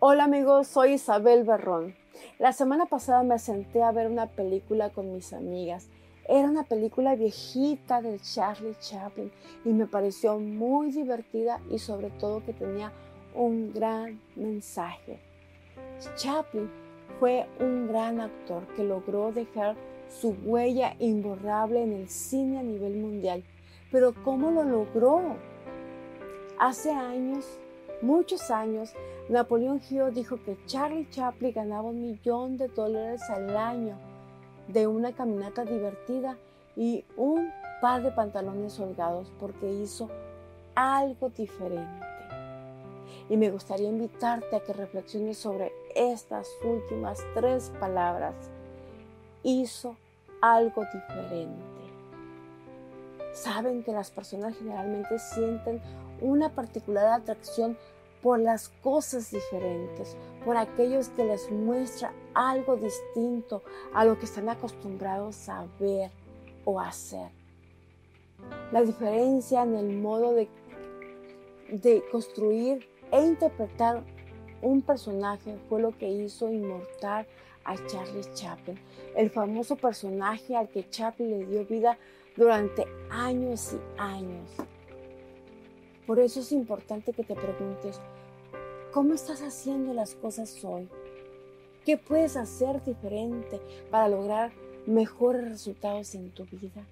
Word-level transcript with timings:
Hola 0.00 0.24
amigos, 0.24 0.68
soy 0.68 0.92
Isabel 0.92 1.42
Berrón. 1.42 1.96
La 2.38 2.52
semana 2.52 2.86
pasada 2.86 3.24
me 3.24 3.36
senté 3.40 3.82
a 3.82 3.90
ver 3.90 4.06
una 4.06 4.26
película 4.26 4.90
con 4.90 5.12
mis 5.12 5.32
amigas. 5.32 5.88
Era 6.28 6.48
una 6.48 6.62
película 6.62 7.16
viejita 7.16 8.00
de 8.00 8.20
Charlie 8.20 8.76
Chaplin 8.78 9.32
y 9.64 9.70
me 9.70 9.88
pareció 9.88 10.38
muy 10.38 10.92
divertida 10.92 11.60
y 11.68 11.80
sobre 11.80 12.10
todo 12.10 12.44
que 12.44 12.52
tenía 12.52 12.92
un 13.34 13.72
gran 13.72 14.20
mensaje. 14.36 15.18
Chaplin 16.14 16.70
fue 17.18 17.48
un 17.58 17.88
gran 17.88 18.20
actor 18.20 18.68
que 18.76 18.84
logró 18.84 19.32
dejar 19.32 19.74
su 20.08 20.36
huella 20.44 20.94
imborrable 21.00 21.82
en 21.82 21.92
el 21.92 22.08
cine 22.08 22.60
a 22.60 22.62
nivel 22.62 22.94
mundial. 22.98 23.42
Pero 23.90 24.14
¿cómo 24.22 24.52
lo 24.52 24.62
logró? 24.62 25.36
Hace 26.56 26.92
años 26.92 27.58
muchos 28.02 28.50
años, 28.50 28.92
Napoleón 29.28 29.80
Hill 29.88 30.14
dijo 30.14 30.42
que 30.42 30.56
Charlie 30.66 31.08
Chaplin 31.10 31.52
ganaba 31.52 31.88
un 31.88 32.00
millón 32.00 32.56
de 32.56 32.68
dólares 32.68 33.22
al 33.28 33.56
año 33.56 33.96
de 34.68 34.86
una 34.86 35.12
caminata 35.12 35.64
divertida 35.64 36.36
y 36.76 37.04
un 37.16 37.50
par 37.80 38.02
de 38.02 38.10
pantalones 38.10 38.78
holgados 38.78 39.32
porque 39.40 39.70
hizo 39.70 40.08
algo 40.74 41.30
diferente. 41.30 42.06
Y 43.28 43.36
me 43.36 43.50
gustaría 43.50 43.88
invitarte 43.88 44.56
a 44.56 44.60
que 44.60 44.72
reflexiones 44.72 45.38
sobre 45.38 45.72
estas 45.94 46.48
últimas 46.64 47.18
tres 47.34 47.70
palabras. 47.78 48.34
Hizo 49.42 49.96
algo 50.40 50.84
diferente. 50.92 51.77
Saben 53.42 53.84
que 53.84 53.92
las 53.92 54.10
personas 54.10 54.56
generalmente 54.56 55.16
sienten 55.18 55.80
una 56.20 56.48
particular 56.48 57.06
atracción 57.20 57.78
por 58.20 58.40
las 58.40 58.68
cosas 58.82 59.30
diferentes, 59.30 60.16
por 60.44 60.56
aquellos 60.56 61.08
que 61.10 61.24
les 61.24 61.48
muestra 61.48 62.12
algo 62.34 62.76
distinto 62.76 63.62
a 63.94 64.04
lo 64.04 64.18
que 64.18 64.24
están 64.24 64.48
acostumbrados 64.48 65.48
a 65.48 65.66
ver 65.78 66.10
o 66.64 66.80
hacer. 66.80 67.30
La 68.72 68.82
diferencia 68.82 69.62
en 69.62 69.76
el 69.76 69.96
modo 69.98 70.34
de, 70.34 70.48
de 71.70 72.02
construir 72.10 72.88
e 73.12 73.24
interpretar 73.24 74.02
un 74.62 74.82
personaje 74.82 75.56
fue 75.68 75.80
lo 75.80 75.96
que 75.96 76.08
hizo 76.08 76.50
inmortal 76.50 77.24
a 77.64 77.76
Charlie 77.86 78.34
Chaplin, 78.34 78.80
el 79.14 79.30
famoso 79.30 79.76
personaje 79.76 80.56
al 80.56 80.68
que 80.68 80.90
Chaplin 80.90 81.30
le 81.30 81.46
dio 81.46 81.64
vida 81.66 81.98
durante 82.38 82.86
años 83.10 83.72
y 83.72 84.00
años. 84.00 84.48
Por 86.06 86.20
eso 86.20 86.38
es 86.40 86.52
importante 86.52 87.12
que 87.12 87.24
te 87.24 87.34
preguntes, 87.34 88.00
¿cómo 88.92 89.12
estás 89.12 89.42
haciendo 89.42 89.92
las 89.92 90.14
cosas 90.14 90.64
hoy? 90.64 90.88
¿Qué 91.84 91.98
puedes 91.98 92.36
hacer 92.36 92.82
diferente 92.84 93.60
para 93.90 94.08
lograr 94.08 94.52
mejores 94.86 95.50
resultados 95.50 96.14
en 96.14 96.30
tu 96.30 96.44
vida? 96.44 96.86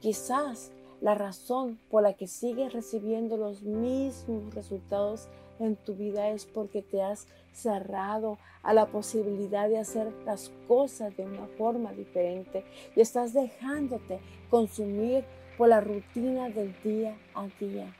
Quizás 0.00 0.72
la 1.02 1.16
razón 1.16 1.80
por 1.90 2.04
la 2.04 2.14
que 2.14 2.28
sigues 2.28 2.72
recibiendo 2.72 3.36
los 3.36 3.62
mismos 3.62 4.54
resultados 4.54 5.28
en 5.58 5.74
tu 5.74 5.96
vida 5.96 6.30
es 6.30 6.46
porque 6.46 6.80
te 6.80 7.02
has 7.02 7.26
cerrado 7.52 8.38
a 8.62 8.72
la 8.72 8.86
posibilidad 8.86 9.68
de 9.68 9.78
hacer 9.78 10.12
las 10.24 10.52
cosas 10.68 11.14
de 11.16 11.24
una 11.24 11.48
forma 11.58 11.92
diferente 11.92 12.64
y 12.94 13.00
estás 13.00 13.34
dejándote 13.34 14.20
consumir 14.48 15.24
por 15.58 15.68
la 15.68 15.80
rutina 15.80 16.48
del 16.50 16.72
día 16.84 17.18
a 17.34 17.48
día. 17.58 17.92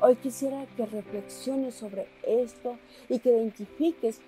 Hoy 0.00 0.14
quisiera 0.14 0.66
que 0.76 0.86
reflexiones 0.86 1.74
sobre 1.74 2.06
esto 2.22 2.78
y 3.08 3.18
que 3.18 3.30
identifiques 3.30 4.20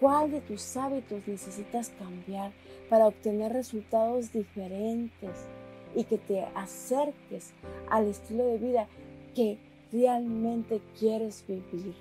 cuál 0.00 0.32
de 0.32 0.40
tus 0.40 0.76
hábitos 0.76 1.22
necesitas 1.28 1.90
cambiar 1.90 2.50
para 2.88 3.06
obtener 3.06 3.52
resultados 3.52 4.32
diferentes 4.32 5.48
y 5.94 6.04
que 6.04 6.18
te 6.18 6.44
acerques 6.54 7.52
al 7.88 8.06
estilo 8.06 8.44
de 8.44 8.58
vida 8.58 8.88
que 9.34 9.58
realmente 9.92 10.80
quieres 10.98 11.44
vivir. 11.46 11.94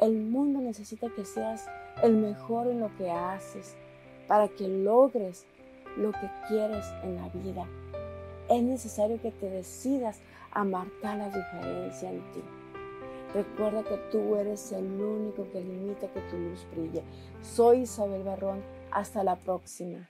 El 0.00 0.20
mundo 0.22 0.60
necesita 0.60 1.08
que 1.08 1.24
seas 1.24 1.66
el 2.02 2.16
mejor 2.16 2.66
en 2.66 2.80
lo 2.80 2.94
que 2.96 3.10
haces 3.10 3.76
para 4.26 4.48
que 4.48 4.68
logres 4.68 5.46
lo 5.96 6.10
que 6.12 6.30
quieres 6.48 6.84
en 7.02 7.16
la 7.16 7.28
vida 7.28 7.66
es 8.48 8.62
necesario 8.62 9.20
que 9.20 9.30
te 9.30 9.48
decidas 9.48 10.20
a 10.52 10.64
marcar 10.64 11.18
la 11.18 11.26
diferencia 11.26 12.10
en 12.10 12.20
ti. 12.32 12.42
Recuerda 13.32 13.82
que 13.82 13.96
tú 14.12 14.36
eres 14.36 14.70
el 14.72 14.84
único 15.00 15.50
que 15.50 15.60
limita 15.60 16.08
que 16.08 16.20
tu 16.20 16.36
luz 16.36 16.64
brille. 16.72 17.02
Soy 17.42 17.80
Isabel 17.80 18.22
Barrón. 18.22 18.62
Hasta 18.92 19.24
la 19.24 19.34
próxima. 19.34 20.08